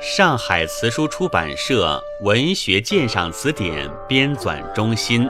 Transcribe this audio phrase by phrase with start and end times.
[0.00, 5.28] 上海词书出版社《文学鉴赏词典》编纂中心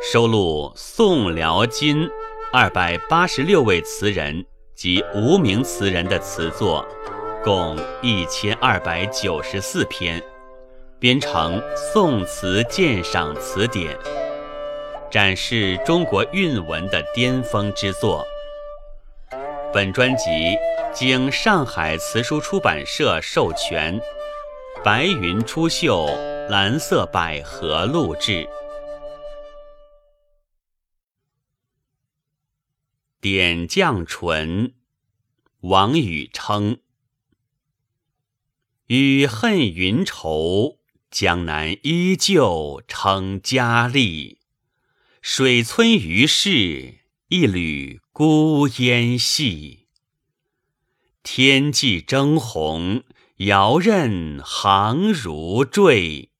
[0.00, 2.08] 收录宋辽金
[2.50, 4.42] 二百八十六位词人
[4.74, 6.86] 及无名词人的词作，
[7.44, 10.22] 共一千二百九十四篇，
[10.98, 11.60] 编成
[11.92, 13.94] 《宋词鉴赏词典》，
[15.10, 18.26] 展示中国韵文的巅峰之作。
[19.72, 20.56] 本专辑。
[20.94, 24.00] 经上海词书出版社授权，
[24.82, 26.12] 白云出岫
[26.48, 28.48] 蓝色百合录制。
[33.20, 34.74] 点绛唇，
[35.60, 36.80] 王禹称。
[38.86, 40.78] 与恨云愁，
[41.10, 44.37] 江南依旧称佳丽。
[45.20, 49.88] 水村余市，一缕孤烟细。
[51.24, 53.02] 天际征鸿，
[53.38, 56.30] 遥任航如坠。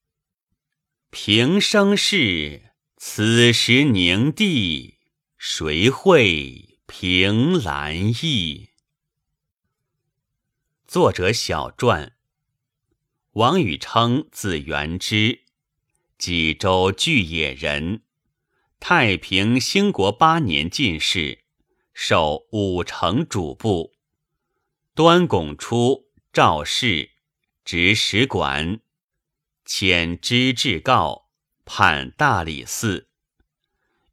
[1.10, 4.98] 平生事，此时凝地，
[5.36, 8.68] 谁会凭栏意？
[10.86, 12.12] 作者小传：
[13.32, 15.40] 王禹偁，字元之，
[16.16, 18.02] 济州巨野人，
[18.80, 21.44] 太平兴国八年进士，
[21.92, 23.92] 授武城主簿。
[24.94, 27.10] 端拱初赵氏，
[27.64, 28.80] 执使馆，
[29.66, 31.28] 遣知制告，
[31.64, 33.08] 判大理寺。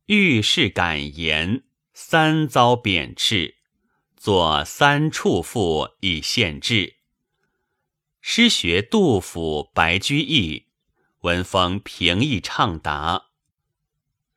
[0.08, 3.56] 遇事感言，三遭贬斥，
[4.18, 6.98] 作三处赋以献制。
[8.20, 10.68] 师学杜甫、白居易，
[11.22, 13.28] 文风平易畅达，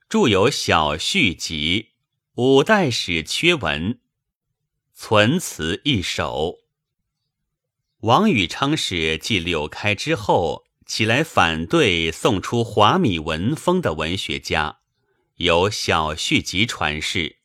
[0.08, 1.90] 著有小序集
[2.42, 3.92] 《五代史缺文》。
[4.94, 6.60] 存词一首。
[7.98, 14.78] 王禹偁是继柳开之后起来反对宋初华米文风的文学家，
[15.34, 17.40] 有小序集传世，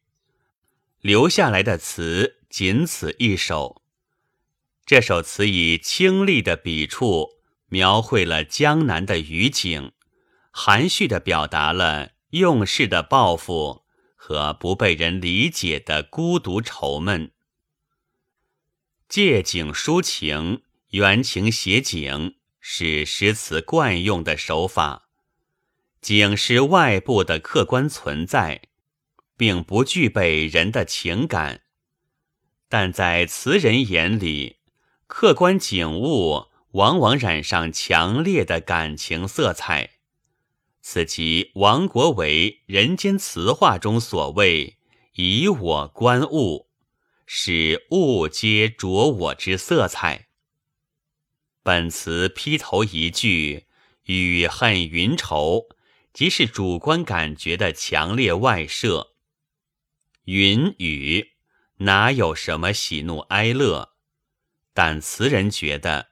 [1.01, 3.81] 留下来的词仅此一首。
[4.85, 9.91] 这首词以清丽的笔触描绘了江南的雨景，
[10.49, 13.85] 含蓄地表达了用事的抱负
[14.15, 17.31] 和不被人理解的孤独愁闷。
[19.07, 25.09] 借景抒情，原情写景，是诗词惯用的手法。
[26.01, 28.63] 景是外部的客观存在，
[29.37, 31.61] 并不具备人的情感，
[32.67, 34.57] 但在词人眼里，
[35.05, 39.91] 客观景物往往染上强烈的感情色彩。
[40.85, 44.79] 此即王国维《人间词话》中所谓
[45.15, 46.67] “以我观物”。
[47.25, 50.27] 使物皆着我之色彩。
[51.63, 53.65] 本词劈头一句
[54.03, 55.67] “雨恨云愁”，
[56.11, 59.13] 即是主观感觉的强烈外射。
[60.25, 61.31] 云雨
[61.77, 63.93] 哪有什么喜怒哀乐？
[64.73, 66.09] 但词人觉得，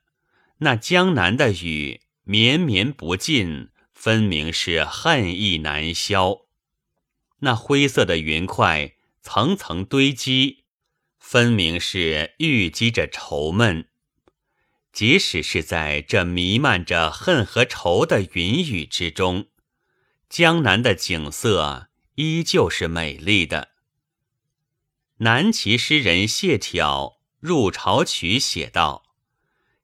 [0.60, 3.71] 那江南的雨绵绵不尽，
[4.04, 6.48] 分明是恨意难消；
[7.42, 10.64] 那灰色的云块层层堆积。
[11.20, 13.90] 分明是郁积着愁闷，
[14.92, 19.50] 即使是在这弥漫着恨和愁的云雨之中，
[20.28, 23.70] 江南的景色依旧是美丽的。
[25.18, 26.80] 南齐诗人谢朓
[27.40, 29.04] 《入朝曲》写道：“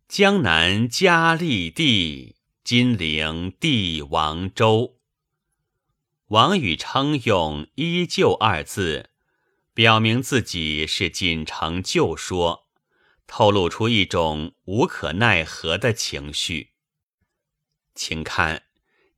[0.10, 2.37] 江南佳丽地，
[2.68, 5.00] 金陵帝王州。”
[6.28, 9.12] 王禹称用“依旧”二字。
[9.74, 12.68] 表明自己是锦城旧说，
[13.26, 16.72] 透露出一种无可奈何的情绪。
[17.96, 18.64] 请看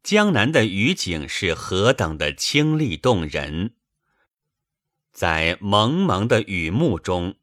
[0.03, 3.73] 江南的雨景是何等的清丽动人，
[5.11, 7.37] 在蒙蒙的雨幕中，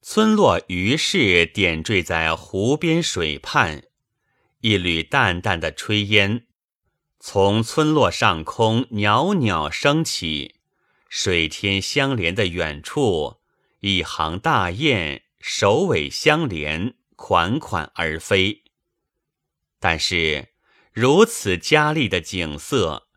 [0.00, 3.82] 村落余市点缀在湖边水畔，
[4.60, 6.46] 一缕淡淡的炊烟
[7.18, 10.56] 从村落上空袅袅升起。
[11.08, 13.40] 水天相连的远处，
[13.80, 18.62] 一行大雁首尾相连，款款而飞。
[19.80, 20.54] 但是
[20.92, 23.08] 如此佳丽的景色，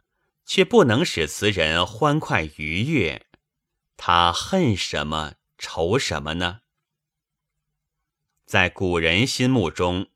[0.43, 3.27] 却不能使词人欢快愉悦。
[3.95, 6.61] 他恨什么，愁什么呢？
[8.45, 10.07] 在古人心目中，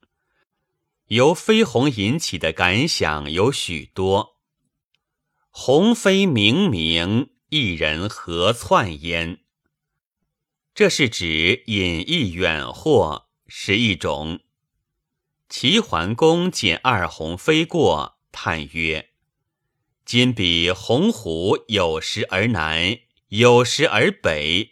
[1.08, 4.38] 由飞鸿引起的感想有许多。
[5.50, 7.30] 鸿飞冥冥。
[7.50, 9.40] 一人何窜焉？
[10.76, 14.42] 这是指隐逸远祸，是一种。
[15.48, 19.12] 齐桓公见二鸿飞过，叹曰
[20.04, 23.00] ：“今彼鸿鹄有时而南，
[23.30, 24.72] 有时而北，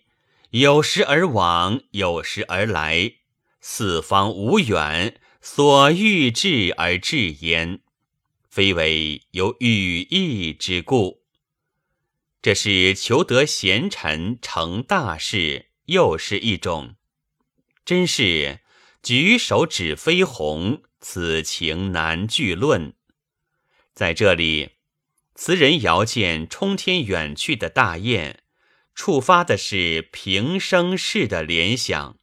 [0.50, 3.14] 有时而往，有时而来，
[3.62, 5.18] 四方无远，
[5.48, 7.80] 所欲至而至焉，
[8.50, 11.22] 非为有羽翼之故。”
[12.42, 16.96] 这是求得贤臣成大事，又是一种。
[17.86, 18.62] 真是
[19.04, 22.96] 举手指飞鸿，此情难具论。
[23.94, 24.72] 在这里，
[25.36, 28.40] 词人遥见冲天远去的大雁，
[28.96, 32.18] 触发的是平生事的联想，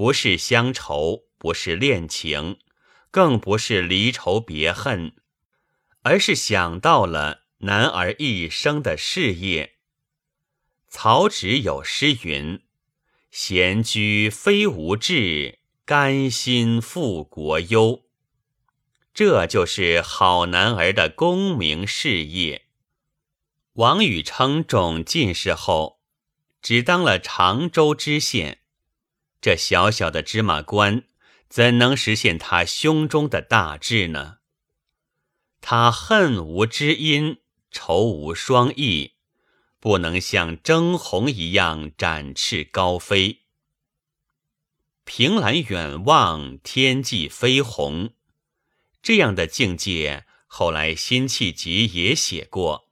[0.00, 2.58] 不是乡愁，不是恋情，
[3.10, 5.12] 更不是离愁别恨，
[6.00, 7.42] 而是想到了。
[7.58, 9.74] 男儿一生的事业。
[10.88, 12.62] 曹植有诗云
[13.30, 18.06] ：“闲居非无志，甘心负国忧。”
[19.12, 22.62] 这就是好男儿的功名事业。
[23.74, 26.00] 王禹偁中进士后，
[26.62, 28.59] 只当了常州知县，
[29.40, 31.04] 这小小的芝麻官，
[31.48, 34.38] 怎能实现他胸中的大志呢？
[35.60, 37.38] 他恨无知音。
[37.72, 39.12] 愁无双翼，
[39.78, 43.42] 不能像征鸿一样展翅高飞。
[45.04, 48.12] 凭栏远望，天际飞鸿，
[49.00, 52.88] 这样的境界，后来辛弃疾也写过。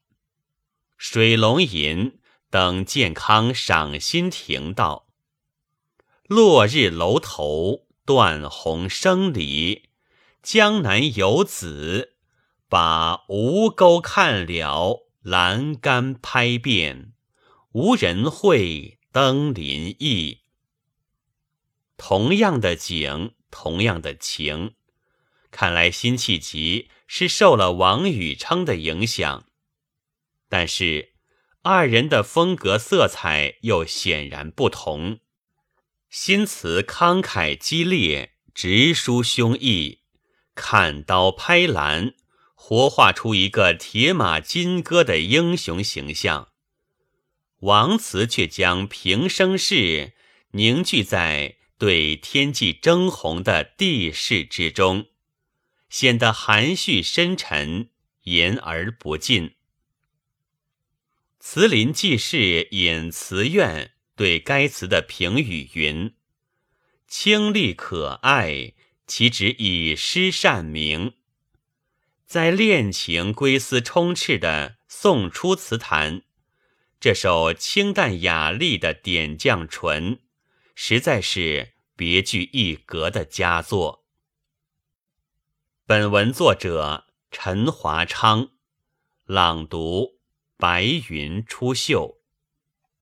[0.97, 5.08] 水龙吟等健康赏心亭道
[6.29, 9.91] ：“落日楼头，断鸿声里，
[10.43, 12.15] 江南游子。”
[12.71, 17.15] 把吴钩看了，栏杆拍遍，
[17.73, 20.41] 无人会登临意。
[21.97, 24.75] 同样的景，同样的情，
[25.51, 29.47] 看来辛弃疾是受了王禹偁的影响，
[30.51, 31.15] 但是
[31.63, 35.21] 二人的风格色彩又显然不同。
[36.11, 39.99] 新词慷慨激烈，直抒胸臆，
[40.55, 42.15] 砍刀拍栏。
[42.61, 46.49] 活画出一个铁马金戈的英雄形象，
[47.61, 50.13] 王辞却将平生事
[50.51, 55.07] 凝聚在对天际争鸿的地势之中，
[55.89, 57.89] 显得含蓄深沉，
[58.25, 59.55] 言而不尽。
[61.39, 66.13] 词林记事引词苑对该词的评语云
[67.07, 68.75] ：“清丽可爱，
[69.07, 71.15] 其旨以诗善名。”
[72.27, 76.23] 在恋情归思充斥的宋初词坛，
[76.99, 80.17] 这首清淡雅丽的《点绛唇》，
[80.75, 84.05] 实在是别具一格的佳作。
[85.87, 88.51] 本文作者陈华昌，
[89.27, 90.19] 朗读：
[90.57, 92.18] 白云出岫。